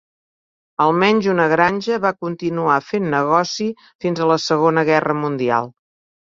[0.85, 3.71] Al menys una granja va continuar fent negoci
[4.07, 5.75] fins a la Segona Guerra Mundial.